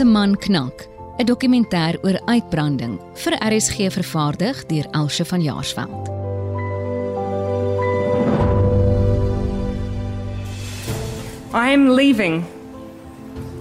[0.00, 0.88] 'n man knak,
[1.18, 6.08] 'n dokumentêr oor uitbranding vir RSG vervaardig deur Elsje van Jaarsveld.
[11.54, 12.44] I am leaving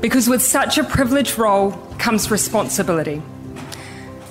[0.01, 3.21] because with such a privileged role comes responsibility.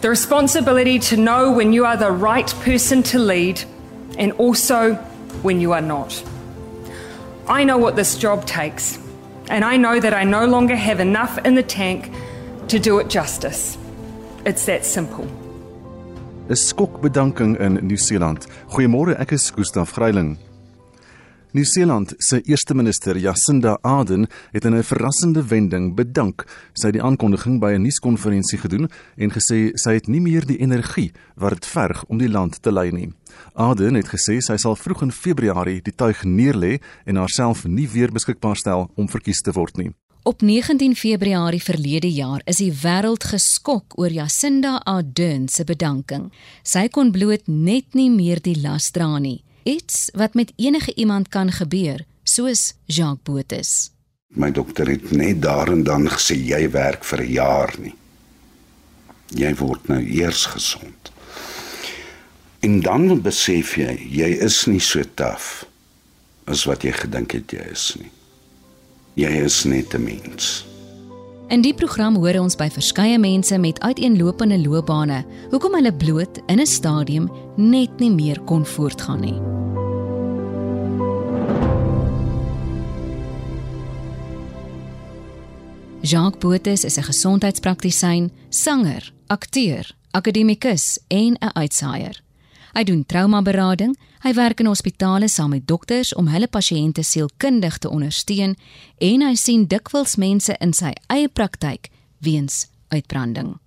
[0.00, 3.64] The responsibility to know when you are the right person to lead
[4.18, 4.94] and also
[5.42, 6.22] when you are not.
[7.48, 8.98] I know what this job takes,
[9.54, 12.10] and I know that I no longer have enough in the tank
[12.66, 13.78] to do it justice.
[14.44, 15.26] It's that simple.
[16.48, 18.46] 'n Skokbedanking in Nieu-Seeland.
[18.68, 20.36] Goeiemôre, ek is Gustaf Greiling.
[21.54, 26.44] Nieu-Seeland se eerste minister Jacinda Ardern het in 'n verrassende wending bedank.
[26.72, 30.58] Sy het die aankondiging by 'n nuuskonferensie gedoen en gesê sy het nie meer die
[30.58, 33.12] energie wat dit verg om die land te lei nie.
[33.52, 38.12] Ardern het gesê sy sal vroeg in Februarie die tuig neerlê en haarself nie weer
[38.12, 39.92] beskikbaar stel om verkies te word nie.
[40.22, 46.32] Op 19 Februarie verlede jaar is die wêreld geskok oor Jacinda Ardern se bedanking.
[46.62, 51.28] Sy kon bloot net nie meer die las dra nie iets wat met enige iemand
[51.28, 53.90] kan gebeur, soos Jacques Botus.
[54.34, 57.94] My dokter het net daar en dan gesê jy werk vir 'n jaar nie.
[59.28, 61.12] Jy word nou eers gesond.
[62.60, 65.66] En dan besef jy jy is nie so taaf
[66.44, 68.10] as wat jy gedink het jy is nie.
[69.14, 70.64] Jy is net 'n mens.
[71.48, 76.60] In die program hoor ons by verskeie mense met uiteenlopende loopbane hoekom hulle bloot in
[76.60, 79.38] 'n stadium net nie meer kon voortgaan nie.
[86.04, 92.22] Jacques Botes is 'n gesondheidspraktisyn, sanger, akteur, akademikus en 'n uitsaaier.
[92.74, 97.88] Hy doen traumaberading, hy werk in hospitale saam met dokters om hulle pasiënte sielkundig te
[97.88, 98.56] ondersteun
[98.98, 101.88] en hy sien dikwels mense in sy eie praktyk
[102.18, 103.63] weens uitbranding.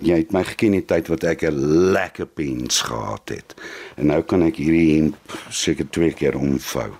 [0.00, 3.54] Jy het my geken die tyd wat ek 'n lekker pens gehad het.
[3.96, 5.16] En nou kan ek hierdie hemp
[5.50, 6.90] seker twee keer omvou.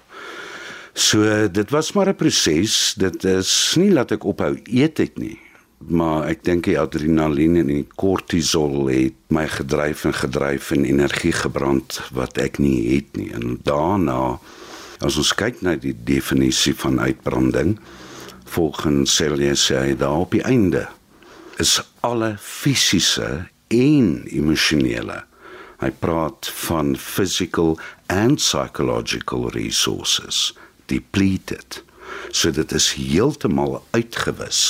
[0.95, 2.95] So dit was maar 'n proses.
[2.99, 5.39] Dit is nie dat ek ophou eet het nie
[5.87, 11.33] maar ek dink die adrenalien en die kortisol het my gedryf en gedryf en energie
[11.33, 14.39] gebrand wat ek nie het nie en daarna
[15.05, 17.77] as ons kyk na die definisie van uitbranding
[18.51, 20.89] volgens Celius sê daar op die einde
[21.59, 25.23] is alle fisiese en emosionele
[25.83, 27.77] hy praat van physical
[28.13, 30.53] and psychological resources
[30.91, 31.83] depleted
[32.31, 34.63] so dit is heeltemal uitgewis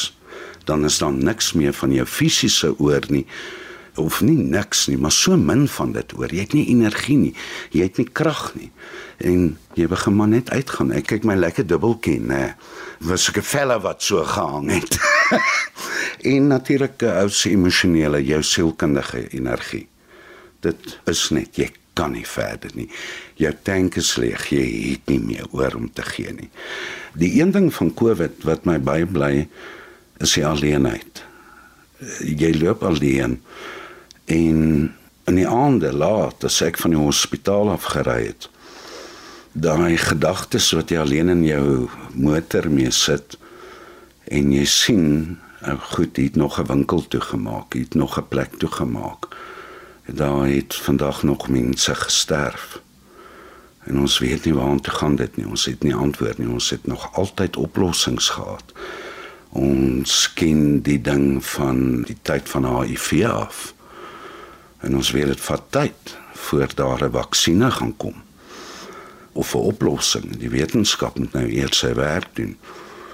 [0.69, 3.25] dan is daar niks meer van jou fisiese oor nie
[3.99, 6.33] of nie niks nie, maar so min van dit oor.
[6.33, 7.33] Jy het nie energie nie.
[7.75, 8.71] Jy het nie krag nie.
[9.19, 10.93] En jy begin maar net uitgaan.
[10.97, 12.53] Ek kyk my lekker dubbeltjie, nê.
[12.99, 14.99] Was 'n felle wat so gehang het.
[16.35, 19.89] en natuurlik ou se emosionele, jou sielkundige energie.
[20.61, 22.89] Dit is net jy kan nie verder nie.
[23.35, 24.49] Jou tank is leeg.
[24.51, 26.51] Jy het nie meer oor om te gee nie.
[27.19, 29.49] Die een ding van COVID wat my baie bly
[30.23, 31.25] is die alleenheid.
[32.23, 33.41] Jy loop alleen
[34.25, 34.95] en
[35.29, 38.49] in die aande laat as ek van die hospitaal af gery het,
[39.53, 43.39] daai gedagtes wat jy alleen in jou motor mee sit
[44.29, 48.59] en jy sien, ou goed, het nog 'n winkel toegemaak, jy het nog 'n plek
[48.59, 49.27] toegemaak.
[50.07, 52.81] Daar het vandag nog mense gesterf.
[53.85, 55.49] En ons weet nie waar om te gaan dit nie.
[55.49, 56.49] Ons het nie antwoord nie.
[56.49, 58.73] Ons het nog altyd oplossings gehad.
[59.49, 63.75] Ons ken die ding van die tyd van HIV af.
[64.79, 68.28] En ons weet dit vat tyd voor daar 'n vaksinne gaan kom
[69.33, 70.37] of 'n oplossing.
[70.37, 72.57] Die wetenskap moet nou eers sy werk doen.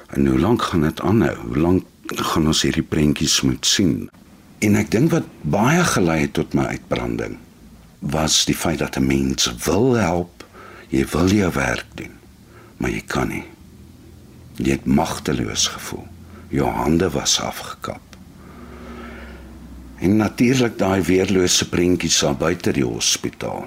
[0.06, 1.36] En hoe lank gaan dit aanhou?
[1.36, 4.10] Hoe lank gaan ons hierdie prentjies moet sien?
[4.58, 7.38] En ek dink wat baie gelei het tot my uitbranding
[7.98, 10.44] was die feit dat 'n mens wil help,
[10.88, 12.12] jy wil jou werk doen,
[12.76, 13.44] maar jy kan nie.
[14.56, 16.06] Jy het magteloos gevoel
[16.54, 18.00] jou hande was afgekap.
[19.98, 23.66] En natuurlik daai weerlose prentjies daar buite die hospitaal.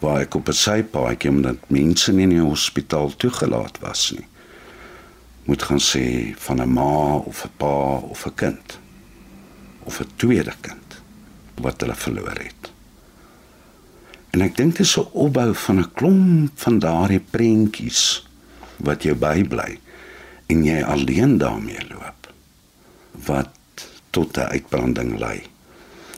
[0.00, 4.26] Waar ek op 'n sypaadjie omdat mense nie in die hospitaal toegelaat was nie.
[5.44, 8.78] Moet gaan sê van 'n ma of 'n pa of 'n kind
[9.84, 11.00] of 'n tweede kind
[11.54, 12.72] wat hulle verloor het.
[14.30, 18.26] En ek dink dit is 'n opbou van 'n klomp van daardie prentjies
[18.76, 19.78] wat jou bybly
[20.46, 22.32] en jy alleen daarmee loop
[23.26, 23.50] wat
[24.10, 25.42] tot 'n uitbranding lei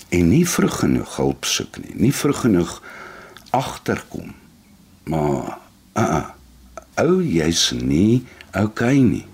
[0.08, 2.82] en nie vroeg genoeg hulp soek nie nie vroeg genoeg
[3.50, 4.34] agterkom
[5.04, 5.58] maar
[5.94, 6.28] uh, uh
[7.00, 9.24] ou jy's nie okay nie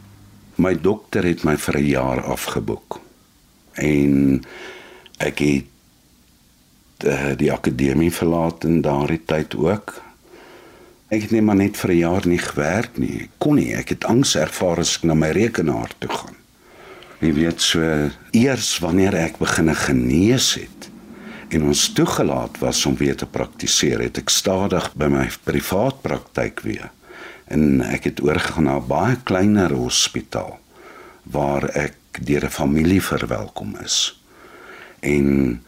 [0.57, 3.01] My dokter het my vir 'n jaar afgeboek.
[3.75, 4.43] En
[5.19, 5.65] ek het
[7.05, 10.03] uh, die akademie verlaat in daardie tyd ook.
[11.09, 13.21] Ek het net maar net vir 'n jaar nie gewerk nie.
[13.21, 13.75] Ek kon nie.
[13.75, 16.37] Ek het angs ervaar as ek na my rekenaar toe gaan.
[17.21, 20.91] Jy weet so eers wanneer ek begine genees het
[21.57, 26.61] en ons toegelaat was om weer te praktiseer, het ek stadig by my privaat praktyk
[26.67, 26.91] weer.
[27.49, 30.59] En ek het oorgegaan na 'n baie kleiner hospitaal
[31.23, 34.21] waar ek deur 'n familie verwelkom is.
[35.01, 35.61] En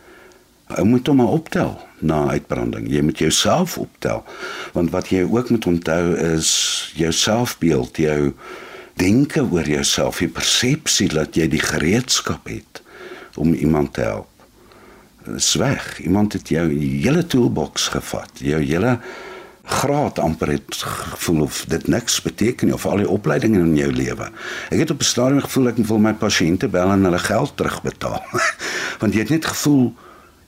[0.68, 2.90] Ou moet hom maar optel na uitbranding.
[2.92, 4.24] Jy moet jouself optel.
[4.72, 6.50] Want wat jy ook moet onthou is
[6.94, 8.32] jou selfbeeld, jou
[9.00, 12.82] denke oor jouself, die persepsie dat jy die gereedskap het
[13.40, 14.37] om iemand te help.
[15.36, 18.30] Sweg, iemand het jou hele toolbox gevat.
[18.34, 18.98] Jou hele
[19.68, 23.92] graad amper het gevoel of dit niks beteken nie of al die opleidings in jou
[23.92, 24.30] lewe.
[24.70, 28.22] Ek het op 'n stadium gevoel ek wil my pasiënte bel en hulle geld terugbetaal.
[29.00, 29.94] Want jy het net gevoel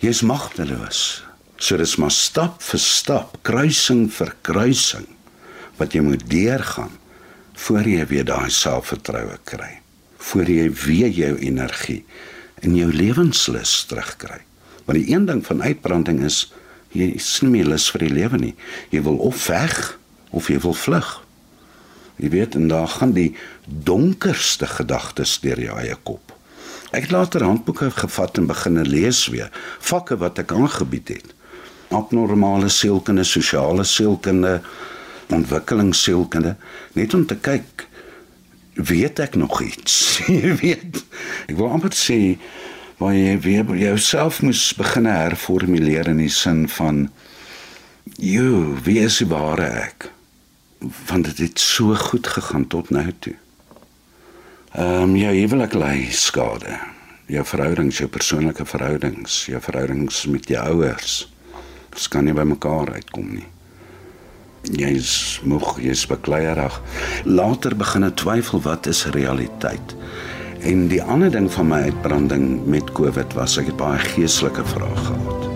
[0.01, 1.21] Jy's magteloos.
[1.61, 5.05] So dis maar stap vir stap, kruising vir kruising
[5.77, 6.95] wat jy moet deurgaan
[7.67, 9.83] voor jy weer daai selfvertroue kry.
[10.31, 12.05] Voor jy weer jou energie
[12.65, 14.41] en jou lewenslus terugkry.
[14.91, 16.53] Want die een ding van uitbranding is
[16.91, 18.55] jy is nie meer lus vir die lewe nie.
[18.91, 19.77] Jy wil of veg
[20.35, 21.11] of jy wil vlug.
[22.19, 23.29] Jy weet en daar gaan die
[23.87, 26.35] donkerste gedagtes deur jou eie kop.
[26.91, 31.31] Ek het later handboeke gevat en begine lees weer, vakke wat ek aangebied het.
[31.95, 34.57] Abnormale sielkunde, sosiale sielkunde,
[35.31, 36.57] ontwikkelingssielkunde,
[36.99, 37.87] net om te kyk
[38.75, 40.19] weet ek nog iets.
[40.27, 41.05] Jy weet.
[41.47, 42.19] Ek wil amper sê
[43.01, 47.07] waar jy weer jouself moet begin herformuleer in die sin van
[48.21, 50.11] jy, wie is ware ek?
[51.09, 53.37] Want dit het so goed gegaan tot nou toe.
[54.77, 56.77] Ehm um, jou huwelik ly skade.
[57.27, 61.33] Jou verhoudings, jou persoonlike verhoudings, jou verhoudings met jou ouers.
[61.91, 63.47] Dit kan nie by mekaar uitkom nie.
[64.77, 66.77] Jy's moeg, jy's bekleierig.
[67.25, 69.97] Later begin ek twyfel wat is realiteit.
[70.61, 74.97] En die ander ding van my uitbranding met COVID was ek het baie geestelike vrae
[75.07, 75.47] gehad.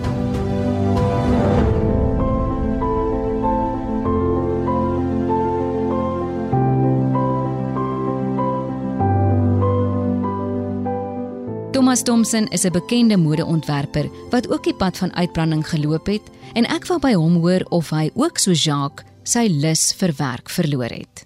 [11.75, 16.21] Thomas Thomson is 'n bekende modeontwerper wat ook die pad van uitbranding geloop het
[16.53, 20.49] en ek wou by hom hoor of hy ook so Jacques sy lus vir werk
[20.49, 21.25] verloor het.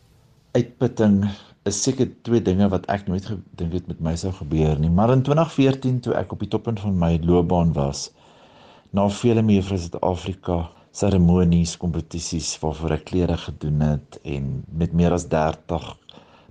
[0.51, 1.29] Uitputting
[1.69, 5.13] is seker twee dinge wat ek nooit gedink het met my sou gebeur nie, maar
[5.13, 8.09] in 2014 toe ek op die toppunt van my loopbaan was,
[8.91, 10.59] na vele mevrou Suid-Afrika
[10.99, 14.51] seremonies, kompetisies waarvoor ek klere gedoen het en
[14.81, 15.85] met meer as 30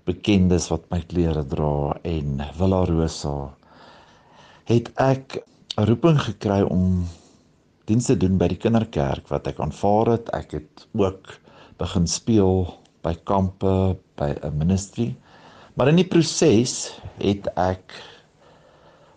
[0.09, 3.37] bekendes wat my klere dra en Villa Rosa
[4.71, 5.41] het ek
[5.79, 7.05] 'n roeping gekry om
[7.89, 10.29] dienste doen by die kinderkerk wat ek aanvaar het.
[10.37, 11.39] Ek het ook
[11.81, 12.67] begin speel
[13.09, 15.15] by kampe by 'n ministry.
[15.75, 17.95] Maar in die proses het ek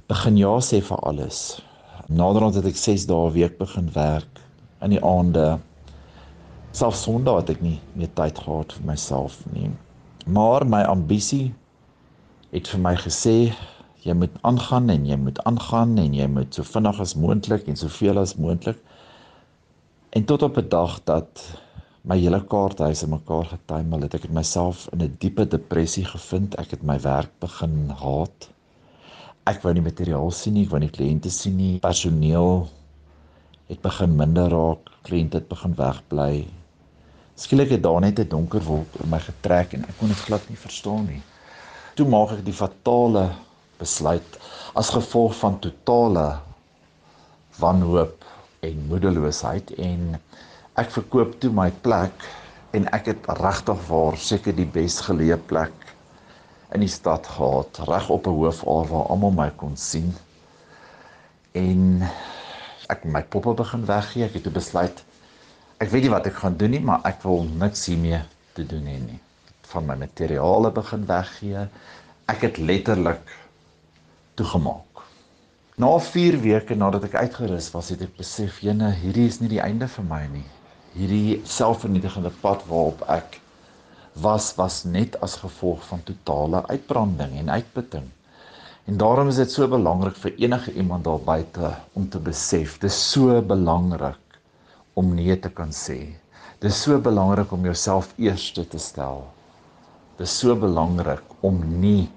[0.08, 1.62] begin ja sê vir alles.
[2.08, 4.40] Naderhand het ek 6 dae 'n week begin werk
[4.81, 5.60] in die aande.
[6.71, 9.71] Selfs Sondag het ek nie meer tyd gehad vir myself nie.
[10.26, 11.54] Maar my ambisie
[12.52, 13.54] het vir my gesê
[14.04, 17.76] jy moet aangaan en jy moet aangaan en jy moet so vinnig as moontlik en
[17.76, 18.78] soveel as moontlik.
[20.12, 21.60] En tot op 'n dag dat
[22.04, 26.56] my hele kaarthuis in mekaar getuimel het, ek het myself in 'n diepe depressie gevind.
[26.58, 28.50] Ek het my werk begin haat.
[29.46, 31.80] Ek wou nie materiaal sien nie, ek wou nie kliënte sien nie.
[31.80, 32.70] Personeel
[33.70, 36.48] het begin minder raak, kliënte het begin wegbly.
[37.36, 40.50] Skielik het daar net 'n donker wolk oor my getrek en ek kon dit glad
[40.50, 41.22] nie verstaan nie.
[41.96, 43.30] Toe maak ek die fatale
[43.78, 44.38] besluit
[44.76, 46.40] as gevolg van totale
[47.60, 48.26] wanhoop
[48.62, 50.20] en moedeloosheid en
[50.81, 52.26] ek verkoop toe my plek
[52.78, 55.88] en ek het regtig waar seker die besgeleë plek
[56.76, 60.14] in die stad gehad reg op 'n hoofaar waar almal my kon sien
[61.54, 62.07] en
[62.90, 65.04] ek my poppe begin weggee ek het besluit
[65.80, 68.23] ek weet nie wat ek gaan doen nie maar ek wil niks hiermee
[68.54, 69.21] te doen hê nie
[69.73, 71.68] van my materiale begin weggee
[72.31, 73.35] ek het letterlik
[74.40, 75.04] toegemaak.
[75.76, 79.61] Na 4 weke nadat ek uitgerus was, het ek besef, jene, hierdie is nie die
[79.64, 80.47] einde vir my nie.
[80.92, 83.38] Hierdie selfvernietigende pad waarop ek
[84.24, 88.10] was was net as gevolg van totale uitbranding en uitputting.
[88.86, 92.98] En daarom is dit so belangrik vir enige iemand daar buite om te besef, dis
[93.12, 94.40] so belangrik
[95.00, 96.00] om nee te kan sê.
[96.60, 99.24] Dis so belangrik om jouself eerste te stel.
[100.19, 102.10] Dis so belangrik om nie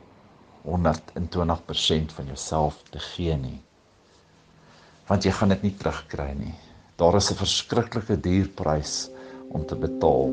[0.66, 3.60] 120% van jouself te gee nie.
[5.06, 6.54] Want jy gaan dit nie terugkry nie.
[6.96, 9.10] Daar is 'n verskriklike duur prys
[9.48, 10.30] om te betaal.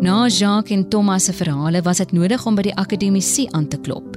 [0.00, 3.78] Na Jacques en Thomas se verhale was dit nodig om by die akademisie aan te
[3.80, 4.15] klop.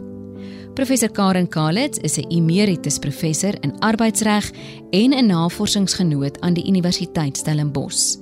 [0.80, 4.52] Professor Karen Kalitz is 'n emeritus professor in arbeidsreg
[4.90, 8.18] en 'n navorsingsgenoot aan die Universiteit Stellenbosch.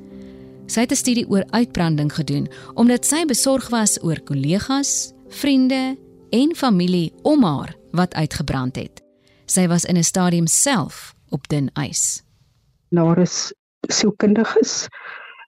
[0.66, 5.98] Sy het 'n studie oor uitbranding gedoen omdat sy besorg was oor kollegas, vriende
[6.30, 9.04] en familie om haar wat uitgebrand het.
[9.46, 12.24] Sy was in 'n stadium self op dun ys.
[12.90, 14.88] Daar is sielkundiges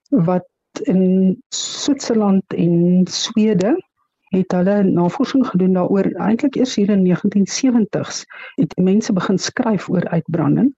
[0.10, 0.48] wat
[0.84, 3.89] in Switserland en Swede
[4.30, 10.08] het hulle navorsing gedoen daaroor eintlik eers hier in 1970s het mense begin skryf oor
[10.08, 10.74] uitbranding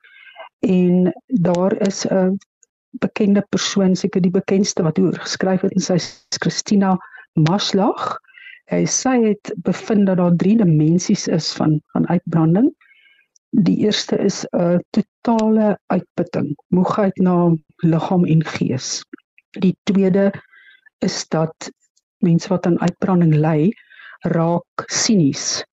[0.60, 2.38] en daar is 'n
[2.92, 6.10] bekende persoon seker die bekendste wat oor geskryf het en sy is
[6.44, 6.98] Christina
[7.34, 8.18] Maslach.
[8.72, 12.72] Hy sê het bevind dat daar drie dimensies is van van uitbranding.
[13.52, 19.04] Die eerste is 'n totale uitputting, moegheid na liggaam en gees.
[19.60, 20.32] Die tweede
[21.00, 21.72] is dat
[22.26, 23.72] mense wat aan uitbranding ly,
[24.36, 25.64] raak sinies.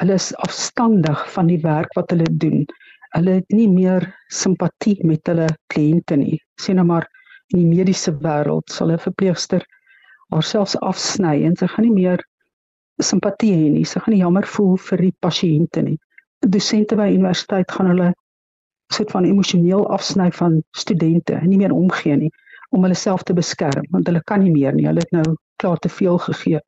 [0.00, 2.66] Hulle is afstandig van die werk wat hulle doen.
[3.14, 6.40] Hulle het nie meer simpatie met hulle kliënte nie.
[6.60, 7.06] Sien nou maar
[7.54, 9.64] in die mediese wêreld sal 'n verpleegster
[10.34, 12.24] haarself afsny en sy gaan nie meer
[13.02, 13.84] simpatie hê nie.
[13.84, 15.98] Sy gaan nie jammer voel vir die pasiënte nie.
[16.40, 18.12] Dosente by universiteit gaan hulle
[18.94, 22.30] soort van emosioneel afsny van studente en nie meer omgee nie
[22.70, 24.86] om hulle self te beskerm want hulle kan nie meer nie.
[24.86, 26.60] Hulle het nou klaar te veel gegee.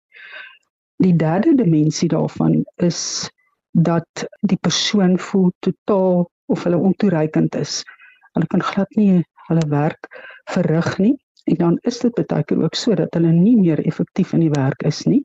[1.03, 3.31] Die derde dimensie daarvan is
[3.71, 7.83] dat die persoon voel totaal of hulle ontoereikend is.
[8.33, 10.09] Hulle kan glad nie hulle werk
[10.51, 11.17] verrig nie
[11.49, 14.53] en dan is dit baie keer ook so dat hulle nie meer effektief in die
[14.53, 15.23] werk is nie.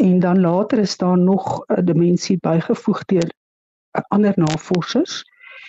[0.00, 3.30] En dan later is daar nog 'n dimensie bygevoeg deur
[4.08, 5.24] ander navorsers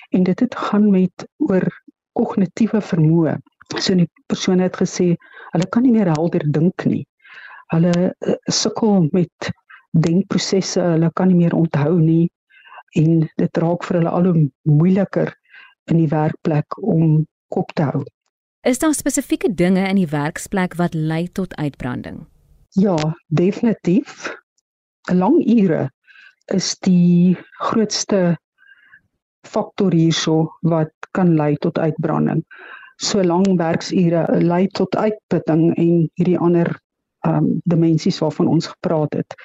[0.09, 1.67] en dit het gaan met oor
[2.13, 3.37] kognitiewe vermoë
[3.75, 5.15] so die persoon het gesê
[5.53, 7.05] hulle kan nie meer helder dink nie.
[7.73, 9.51] Hulle uh, sukkel met
[9.97, 12.27] denkprosesse, hulle kan nie meer onthou nie
[12.97, 15.33] en dit raak vir hulle al hoe moeiliker
[15.91, 18.03] in die werkplek om kop te hou.
[18.67, 22.25] Is daar spesifieke dinge in die werksplek wat lei tot uitbranding?
[22.75, 24.27] Ja, definitief.
[25.11, 25.87] Lang ure
[26.51, 28.37] is die grootste
[29.47, 32.43] faktor hierso wat kan lei tot uitbranding
[32.97, 36.69] so lang werksure lei tot uitputting en hierdie ander
[37.25, 39.35] ehm um, dimensies waarvan ons gepraat het.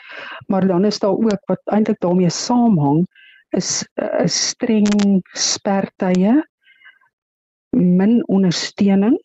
[0.46, 3.06] Maar dan is daar ook wat eintlik daarmee saamhang
[3.50, 6.42] is 'n streng spertye
[7.76, 9.16] min ondersteuning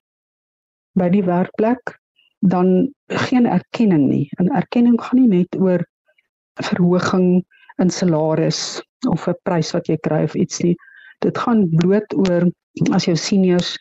[0.96, 2.00] by die werkplek
[2.40, 4.28] dan geen erkenning nie.
[4.40, 5.84] En erkenning gaan nie net oor
[6.56, 7.46] verhoging
[7.78, 10.76] in salaris of 'n prys wat jy kry of iets nie.
[11.20, 12.52] Dit gaan bloot oor
[12.92, 13.78] as jou seniors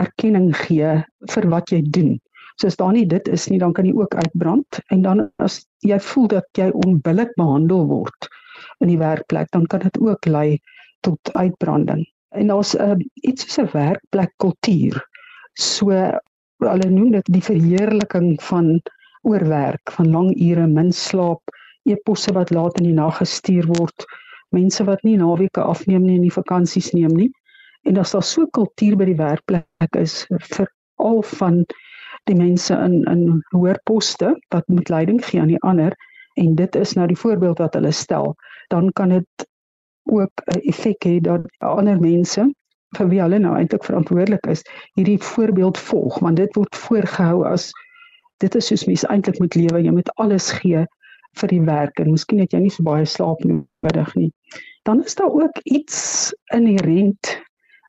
[0.00, 0.92] erkenning gee
[1.34, 2.16] vir wat jy doen.
[2.60, 5.62] So as daar nie dit is nie, dan kan jy ook uitbrand en dan as
[5.86, 8.28] jy voel dat jy onbillik behandel word
[8.84, 10.60] in die werkplek, dan kan dit ook lei
[11.06, 12.04] tot uitbranding.
[12.36, 15.00] En daar's 'n uh, iets soos 'n werkplekkultuur.
[15.54, 15.90] So
[16.58, 18.80] hulle noem dit die verheerliking van
[19.22, 21.42] oorwerk, van lang ure min slaap,
[21.84, 24.04] eposse wat laat in die nag gestuur word,
[24.50, 27.30] mense wat nie naweke afneem nie en nie vakansies neem nie
[27.88, 30.22] en as daar so kultuur by die werkplek is
[30.54, 30.68] vir
[31.02, 31.62] al van
[32.30, 33.24] die mense in in
[33.54, 35.96] hoër poste wat moet leiding gee aan die ander
[36.40, 38.34] en dit is nou die voorbeeld wat hulle stel
[38.74, 39.48] dan kan dit
[40.10, 42.48] ook 'n effek hê dat ander mense
[42.96, 47.70] vir wie hulle nou eintlik verantwoordelik is hierdie voorbeeld volg want dit word voorgehou as
[48.42, 50.86] dit is soos mense eintlik moet lewe jy moet alles gee
[51.40, 54.30] vir die werk en miskien het jy nie so baie slaap nodig nie.
[54.86, 57.36] Dan is daar ook iets inherent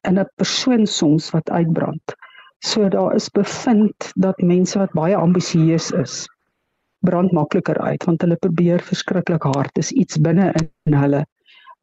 [0.08, 2.16] in 'n persoon soms wat uitbrand.
[2.60, 6.28] So daar is bevind dat mense wat baie ambisieus is,
[7.00, 9.74] brand makliker uit want hulle probeer verskriklik hard.
[9.76, 10.54] Dis iets binne
[10.88, 11.26] in hulle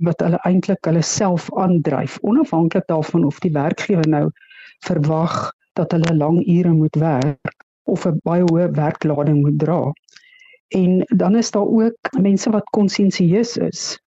[0.04, 4.30] wat hulle eintlik hulle self aandryf onafhanklik daarvan of die werkgewer nou
[4.88, 9.92] verwag dat hulle lang ure moet werk of 'n baie hoë werklading moet dra.
[10.68, 13.98] En dan is daar ook mense wat konsinsieus is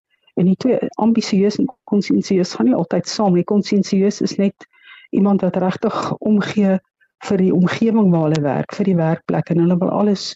[0.41, 3.45] En die twee ambisieus en konsinsieus gaan nie altyd saam nie.
[3.45, 4.67] Konsinsieus is net
[5.11, 6.79] iemand wat regtig omgee
[7.27, 10.33] vir die omgewing waar hulle werk, vir die werkplek en hulle wil alles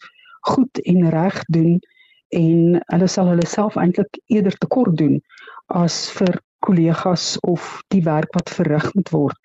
[0.46, 1.78] goed en reg doen
[2.36, 5.16] en hulle sal hulle self eintlik eerder tekort doen
[5.74, 9.38] as vir kollegas of die werk wat verrig moet word.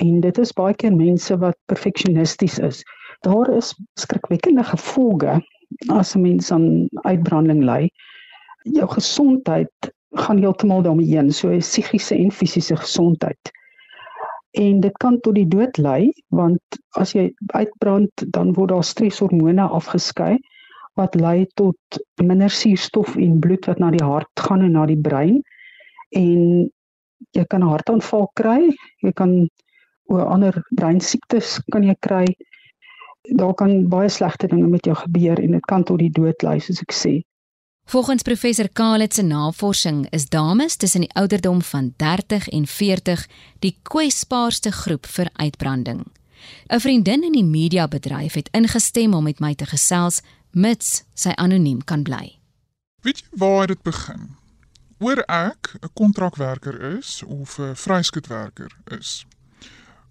[0.00, 2.82] En dit is baie keer mense wat perfeksionisties is.
[3.26, 5.40] Daar is skrikwekkende gevolge
[5.88, 7.90] as 'n mens aan uitbranding ly.
[8.64, 13.52] Jou gesondheid gaan heeltemal daarmee heen, so psigiese en fisiese gesondheid.
[14.58, 19.68] En dit kan tot die dood lei want as jy uitbrand, dan word daar streshormone
[19.68, 20.38] afgeskei
[20.98, 24.98] wat lei tot minder suurstof en bloed wat na die hart gaan en na die
[24.98, 25.38] brein
[26.18, 26.68] en
[27.36, 29.48] jy kan 'n hartaanval kry, jy kan
[30.10, 32.26] oor ander breinsiektes kan jy kry.
[33.38, 36.58] Daar kan baie slegte dinge met jou gebeur en dit kan tot die dood lei
[36.58, 37.20] soos ek sê.
[37.90, 43.26] Volgens professor Khalid se navorsing is dames tussen die ouderdom van 30 en 40
[43.58, 46.06] die kwesbaarste groep vir uitbranding.
[46.66, 50.20] 'n Vriendin in die mediabedryf het ingestem om met my te gesels
[50.50, 52.38] mits sy anoniem kan bly.
[53.02, 54.36] Weet jy waar dit begin?
[54.98, 59.26] oor ek 'n kontrakwerker is of 'n vryskutwerker is,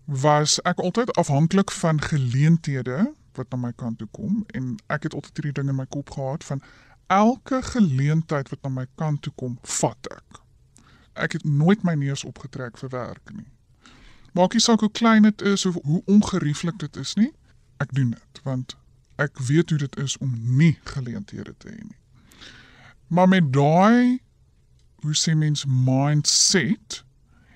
[0.05, 5.13] was ek altyd afhanklik van geleenthede wat na my kant toe kom en ek het
[5.13, 6.61] altyd hierdie ding in my kop gehad van
[7.09, 10.41] elke geleentheid wat na my kant toe kom, vat ek.
[11.19, 13.47] Ek het nooit my neus opgetrek vir werk nie.
[14.37, 17.31] Maak nie saak hoe klein dit is of hoe ongerieflik dit is nie,
[17.81, 18.75] ek doen dit want
[19.19, 21.97] ek weet hoe dit is om nie geleenthede te hê nie.
[23.09, 24.21] Maar met daai
[25.03, 27.01] hoe sê mens mindset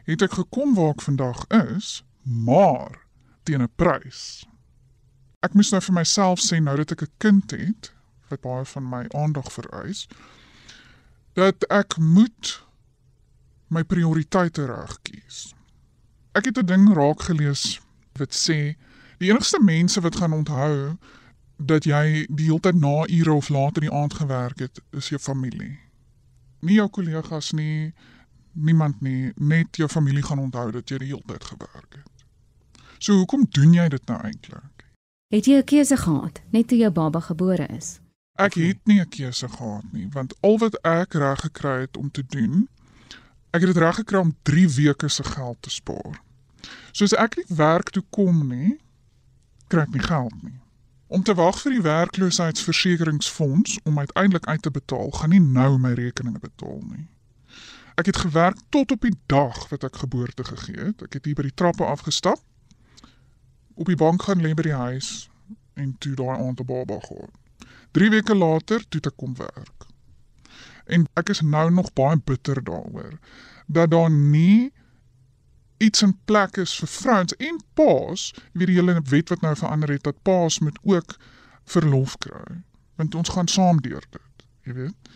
[0.10, 3.03] het ek gekom waar ek vandag is, maar
[3.43, 4.43] teen 'n prys.
[5.43, 7.93] Ek moes nou vir myself sê nou dat ek 'n kind het
[8.34, 10.08] wat baie van my aandag vereis,
[11.38, 12.58] dat ek moet
[13.74, 15.54] my prioriteite reg kies.
[16.34, 17.80] Ek het 'n ding raak gelees
[18.18, 18.75] wat sê
[19.18, 20.98] die enigste mense wat gaan onthou
[21.58, 25.10] dat jy die hele tyd na ure of laat in die aand gewerk het, is
[25.10, 25.84] jou familie
[26.63, 27.93] nie jou kollegas nie,
[28.54, 32.26] niemand nie, net jou familie gaan onthou dat jy die hele tyd gewerk het.
[33.00, 34.88] So hoekom doen jy dit nou eintlik?
[35.34, 38.00] Het jy 'n keuse gehad net toe jou baba gebore is?
[38.34, 42.12] Ek het nie 'n keuse gehad nie, want al wat ek reg gekry het om
[42.12, 42.69] te doen,
[43.50, 46.22] ek het dit reg gekry om 3 weke se geld te spaar.
[46.91, 48.80] So as ek nie werk toe kom nie,
[49.67, 50.60] kry ek nie geld nie.
[51.08, 55.93] Om te wag vir die werkloosheidsversekeringsfonds om uiteindelik uit te betaal, gaan nie nou my
[55.93, 57.08] rekeninge betaal nie.
[57.96, 61.02] Ek het gewerk tot op die dag wat ek geboorte gegee het.
[61.02, 62.41] Ek het hier by die trappe afgestap.
[63.74, 65.30] Op die bank gaan lê by die huis
[65.74, 67.42] en toe daai aand 'n baba gehad.
[67.93, 69.88] 3 weke later toe ek kom werk.
[70.86, 73.19] En ek is nou nog baie bitter daaroor
[73.67, 74.71] dat daar nie
[75.77, 79.91] iets in plek is vir vrouens en paas, wie die hele wet wat nou verander
[79.91, 81.15] het dat paas moet ook
[81.75, 82.63] verlof kry.
[82.95, 85.13] Want ons gaan saam deur dit, jy weet.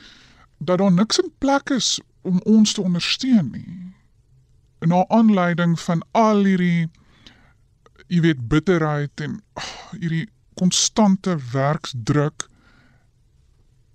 [0.58, 3.94] Dat daar niks in plek is om ons te ondersteun nie.
[4.80, 6.90] En na aanleiding van al hierdie
[8.08, 12.48] jy weet bitterheid en oh, hierdie konstante werksdruk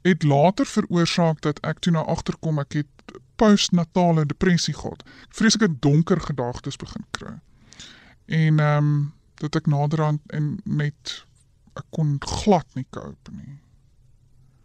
[0.02, 5.02] het later veroorsaak dat ek toe na agterkom ek het postnatale depressie gehad.
[5.28, 7.34] Vreeslike donker gedagtes begin kry.
[8.26, 9.12] En ehm um,
[9.42, 11.24] dat ek naderhand en net
[11.74, 13.58] ek kon glad nie koop nie.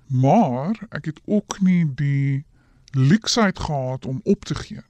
[0.08, 2.46] Maar ek het ook nie die
[2.94, 4.84] luksheid gehad om op te gee.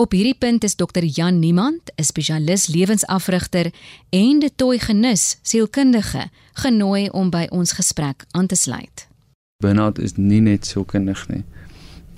[0.00, 3.74] Op hierdie punt is dokter Jan Niemand, 'n spesialis lewensafrigter
[4.08, 9.09] en de toy genis sielkundige, genooi om by ons gesprek aan te sluit.
[9.60, 11.44] Burnout is nie net sielkundig nie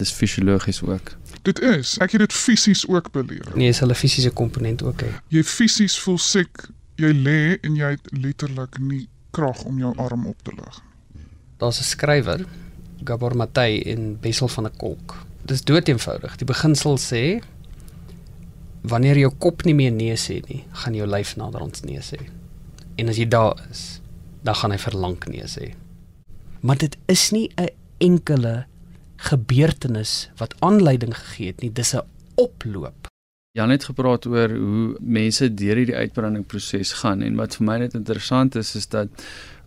[0.02, 1.14] dis fisiologies ook.
[1.42, 1.96] Dit is.
[2.02, 3.55] Ek het dit fisies ook beleef.
[3.55, 5.11] Nee, is hulle fisiese komponent ook hè.
[5.35, 6.66] Jy fisies voel siek,
[7.00, 10.81] jy lê en jy het letterlik nie krag om jou arm op te lig.
[11.59, 12.46] Daar's 'n skrywer,
[13.05, 15.16] Gabor Maté in Bessel van 'n Kolk.
[15.42, 16.37] Dit is dood eenvoudig.
[16.37, 17.42] Die beginsel sê
[18.83, 22.18] wanneer jou kop nie meer nee sê nie, gaan jou lyf nader ons nee sê.
[22.96, 24.00] En as jy daar is,
[24.42, 25.74] dan gaan hy verlang nee sê.
[26.62, 28.66] Maar dit is nie 'n enkele
[29.16, 33.07] gebeurtenis wat aanleiding gegee het nie, dis 'n oploop.
[33.51, 37.94] Jan het gepraat oor hoe mense deur hierdie uitbrandingproses gaan en wat vir my net
[37.94, 39.09] interessant is is dat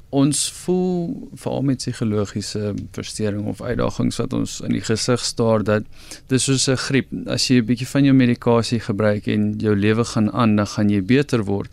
[0.10, 5.84] ons voel veral met psigologiese verstoring of uitdagings wat ons in die gesig staar dat
[6.28, 7.08] dis soos 'n griep.
[7.28, 10.90] As jy 'n bietjie van jou medikasie gebruik en jou lewe gaan aan dan gaan
[10.90, 11.72] jy beter word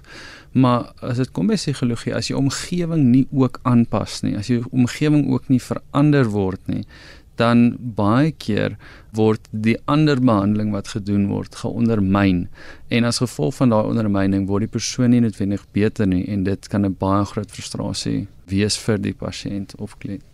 [0.52, 4.62] maar as dit kom by psigologie as jy omgewing nie ook aanpas nie as jou
[4.70, 6.84] omgewing ook nie verander word nie
[7.40, 8.76] dan baie keer
[9.16, 12.46] word die ander behandeling wat gedoen word geondermyn
[12.92, 16.68] en as gevolg van daai ondermyning word die persoon nie noodwendig beter nie en dit
[16.68, 20.24] kan 'n baie groot frustrasie wees vir die pasiënt of kliënt.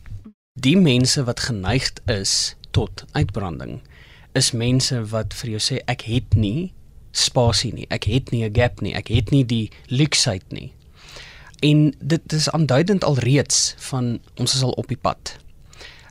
[0.58, 3.80] Die mense wat geneigd is tot uitbranding
[4.34, 6.72] is mense wat vir jou sê ek het nie
[7.18, 10.72] spasie nie, ek het nie 'n gap nie, ek het nie die luksheid nie.
[11.60, 15.38] En dit is aanduidend alreeds van ons is al op die pad.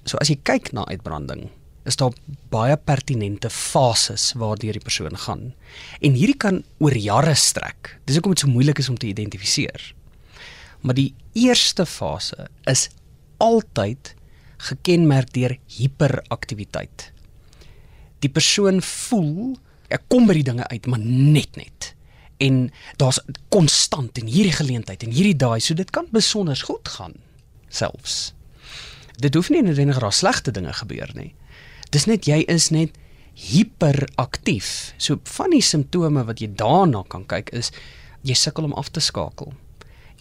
[0.03, 1.49] So as jy kyk na uitbranding,
[1.87, 2.11] is daar
[2.51, 5.53] baie pertinente fases waardeur die persoon gaan.
[6.03, 7.99] En hierdie kan oor jare strek.
[8.05, 9.93] Dis hoekom dit so moeilik is om te identifiseer.
[10.81, 12.89] Maar die eerste fase is
[13.37, 14.13] altyd
[14.69, 17.11] gekenmerk deur hiperaktiwiteit.
[18.19, 19.55] Die persoon voel
[19.93, 21.93] ek kom by die dinge uit, maar net net.
[22.37, 22.67] En
[23.01, 23.19] daar's
[23.49, 27.17] konstant en hierdie geleentheid en hierdie daai, so dit kan besonder goed gaan
[27.69, 28.33] selfs.
[29.17, 31.33] Dit hoef nie noodwendig daar slegte dinge gebeur nie.
[31.89, 32.93] Dis net jy is net
[33.37, 34.93] hiperaktief.
[35.01, 37.71] So van die simptome wat jy daarna kan kyk is
[38.25, 39.53] jy sukkel om af te skakel.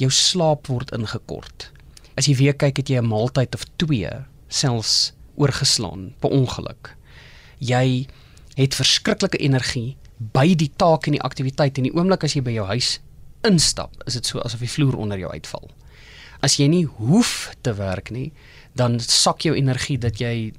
[0.01, 1.71] Jou slaap word ingekort.
[2.17, 6.97] As jy weer kyk het jy 'n maaltyd of 2 selfs oorgeslaan per ongeluk.
[7.59, 8.07] Jy
[8.57, 9.97] het verskriklike energie
[10.33, 12.97] by die taak en die aktiwiteit en die oomblik as jy by jou huis
[13.47, 15.69] instap, is dit so asof die vloer onder jou uitval.
[16.45, 18.31] As jy nie hoef te werk nie,
[18.77, 20.53] dan sak jou energie dat jy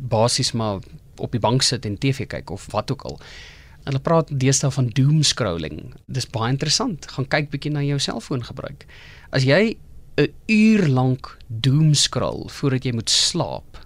[0.00, 0.84] basies maar
[1.20, 3.18] op die bank sit en TV kyk of wat ook al.
[3.84, 5.94] Hulle praat deesdae van doom scrolling.
[6.08, 7.08] Dis baie interessant.
[7.14, 8.86] Gaan kyk bietjie na jou selfoon gebruik.
[9.32, 9.76] As jy
[10.20, 13.78] 'n uur lank doom scroll voordat jy moet slaap.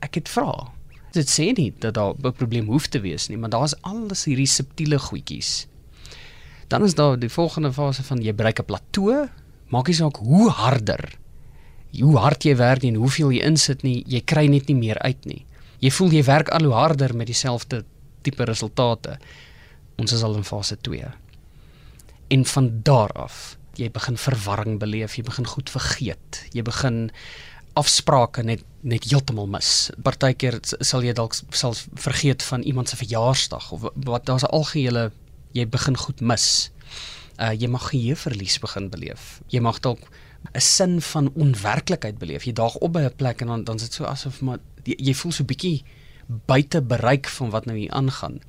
[0.00, 0.72] Ek het vra.
[1.12, 4.46] Dit sê nie dat daar 'n probleem hoef te wees nie, maar daar's alles hierdie
[4.46, 5.66] subtiele goedjies.
[6.68, 9.28] Dan is daar die volgende fase van jy bereik 'n plateau,
[9.68, 11.18] maak nie saak hoe harder
[11.98, 15.26] hoe hard jy werk en hoeveel jy insit nie, jy kry net nie meer uit
[15.26, 15.42] nie.
[15.82, 17.82] Jy voel jy werk al hoe harder met dieselfde
[18.26, 19.16] tipe resultate.
[20.00, 21.08] Ons is al in fase 2.
[22.30, 26.42] En van daar af, jy begin verwarring beleef, jy begin goed vergeet.
[26.54, 27.08] Jy begin
[27.80, 29.90] afsprake net net heeltemal mis.
[30.00, 35.10] Partykeer sal jy dalk self vergeet van iemand se verjaarsdag of wat daar's 'n algehele
[35.52, 36.70] jy begin goed mis.
[37.38, 39.40] Uh jy mag geheueverlies begin beleef.
[39.48, 40.00] Jy mag dalk
[40.54, 42.44] 'n sin van onwerklikheid beleef.
[42.44, 44.94] Jy daag op by 'n plek en dan dan is dit so asof maar jy,
[44.98, 45.84] jy voel so bietjie
[46.46, 48.40] buite bereik van wat nou hier aangaan.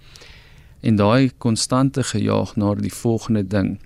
[0.82, 3.80] En daai konstante gejaag na die volgende ding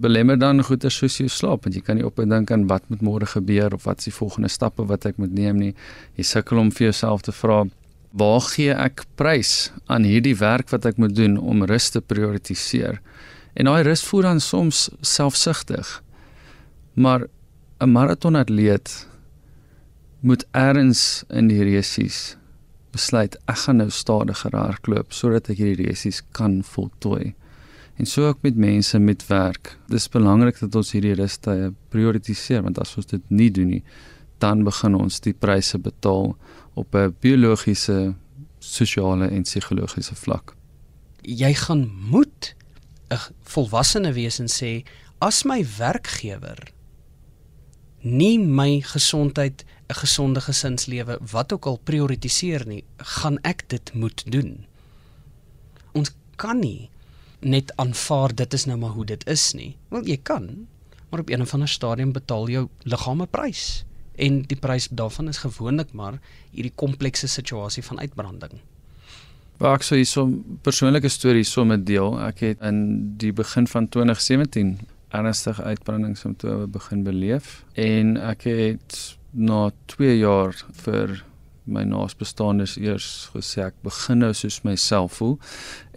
[0.00, 2.86] belemmer dan goeie soos jy slaap want jy kan nie op en dink aan wat
[2.90, 5.74] moet môre gebeur of wat is die volgende stappe wat ek moet neem nie.
[6.18, 7.64] Jy sukkel om vir jouself te vra
[8.14, 13.00] waar gee ek prys aan hierdie werk wat ek moet doen om rus te prioritiseer.
[13.54, 16.02] En daai rus voel dan soms selfsugtig.
[16.94, 17.26] Maar
[17.80, 19.06] 'n maratonatleet
[20.20, 22.36] moet eers in die resies
[22.92, 27.34] besluit ek gaan nou stadiger hardloop sodat ek hierdie resies kan voltooi.
[27.96, 29.78] En so ook met mense met werk.
[29.86, 33.82] Dis belangrik dat ons hierdie rustye prioritiseer want as ons dit nie doen nie,
[34.42, 36.34] dan begin ons die pryse betaal
[36.74, 38.14] op 'n biologiese,
[38.58, 40.56] sosiale en psigologiese vlak.
[41.22, 42.54] Jy gaan moet
[43.10, 44.82] 'n volwassene wees en sê
[45.18, 46.74] as my werkgewer
[48.04, 54.32] nie my gesondheid, 'n gesonde gesinslewe, wat ook al prioritiseer nie, gaan ek dit moet
[54.32, 54.66] doen.
[55.92, 56.90] Ons kan nie
[57.44, 59.74] net aanvaar dit is nou maar hoe dit is nie.
[59.88, 60.66] Wel jy kan,
[61.10, 63.84] maar op 'n of ander stadium betaal jou liggaam 'n prys
[64.16, 66.18] en die prys daarvan is gewoonlik maar
[66.50, 68.60] hierdie komplekse situasie van uitbranding.
[69.58, 70.26] Waar ek sou hierso
[70.62, 72.18] persoonlike stories sommer deel.
[72.20, 72.78] Ek het in
[73.16, 74.78] die begin van 2017
[75.14, 80.54] ernstige uitbrandingssimptome begin beleef en ek het na 2 jaar
[80.84, 81.24] vir
[81.64, 85.38] my naasbestaandes eers gesê ek begin nou soos myself voel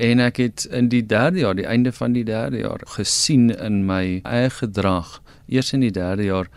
[0.10, 3.84] en ek het in die 3de jaar die einde van die 3de jaar gesien in
[3.90, 6.52] my eie gedrag eers in die 3de jaar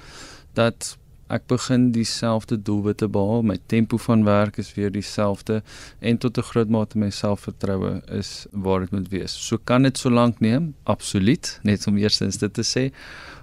[0.55, 0.97] dat
[1.31, 5.61] ek begin dieselfde doelwitte behaal, my tempo van werk is weer dieselfde
[6.01, 9.33] en tot 'n groot mate my selfvertroue is waar dit moet wees.
[9.47, 12.91] So kan dit so lank neem, absoluut, net om eerstens dit te sê.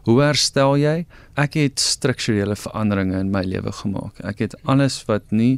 [0.08, 1.02] Hoe herstel jy?
[1.36, 4.22] Ek het strukturele veranderinge in my lewe gemaak.
[4.24, 5.58] Ek het alles wat nie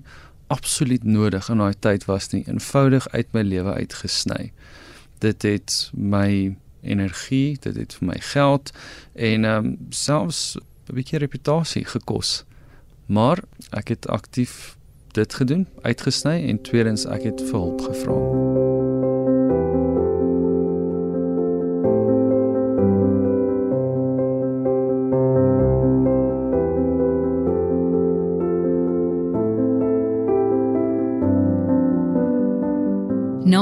[0.49, 4.49] absoluut nodig in daai tyd was nie, eenvoudig uit my lewe uitgesny.
[5.21, 8.73] Dit het my energie, dit het vir my geld
[9.13, 12.43] en ehm um, selfs 'n bietjie reputasie gekos.
[13.05, 14.77] Maar ek het aktief
[15.13, 18.78] dit gedoen, uitgesny en tweedens ek het vir hulp gevra.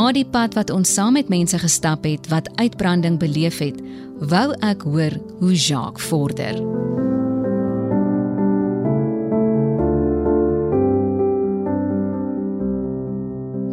[0.08, 3.76] Daardie pad wat ons saam met mense gestap het wat uitbranding beleef het,
[4.32, 6.62] wou ek hoor hoe Jacques vorder.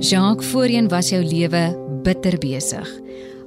[0.03, 1.63] Jacques, voorheen was jou lewe
[2.03, 2.91] bitter besig.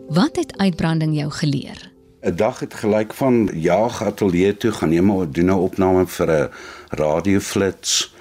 [0.08, 1.92] Wat het uitbranding jou geleer?
[2.24, 6.32] 'n Dag het gelyk van jaag ateljee toe gaan neem 'n doen 'n opname vir
[6.32, 6.50] 'n
[6.90, 8.16] radioflits.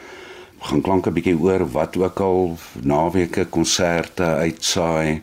[0.66, 5.22] Gaan klank 'n bietjie oor wat ook al naweke konserte uitsaai.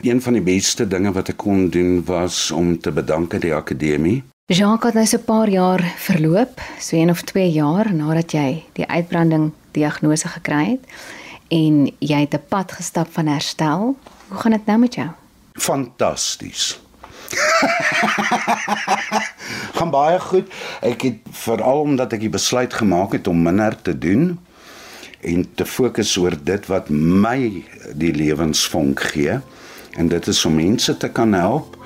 [0.00, 3.54] Een van die beste dinge wat ek kon doen was om te bedank aan die
[3.54, 4.22] akademie.
[4.46, 8.64] Jacques het nou so 'n paar jaar verloop, so 1 of 2 jaar nadat jy
[8.72, 10.84] die uitbranding diagnose gekry het
[11.48, 13.96] en jy het 'n pad gestap van herstel.
[14.28, 15.08] Hoe gaan dit nou met jou?
[15.52, 16.80] Fantasties.
[19.78, 20.52] gaan baie goed.
[20.80, 24.38] Ek het veral omdat ek die besluit gemaak het om minder te doen
[25.20, 27.64] en te fokus oor dit wat my
[27.98, 29.40] die lewensvonk gee
[29.98, 31.76] en dit is om mense te kan help.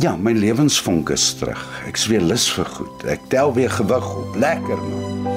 [0.00, 1.60] Ja, my lewensvonk is terug.
[1.88, 3.04] Ek is weer lus vir goed.
[3.08, 4.36] Ek tel weer gewig op.
[4.36, 5.28] Lekker man.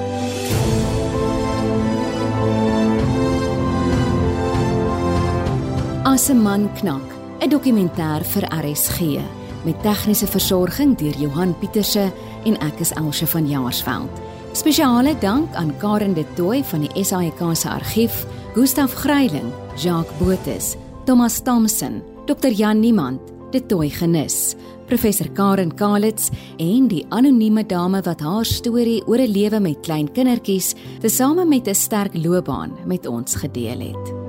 [6.04, 7.06] As 'n man knak,
[7.40, 9.20] 'n dokumentêr vir RSG
[9.64, 12.12] met tegniese versorging deur Johan Pieterse
[12.44, 14.31] en ek is Elsje van Jaarsveld.
[14.52, 19.48] Spesiale dank aan Karen de Tooy van die SAIK se argief, Gustaf Greiling,
[19.80, 24.54] Jacques Botus, Thomas Thompson, Dr Jan Niemand, de Tooy Genis,
[24.86, 30.12] Professor Karen Kalitz en die anonieme dame wat haar storie oor 'n lewe met klein
[30.12, 34.21] kindertjies, tesame met 'n sterk loopbaan met ons gedeel het.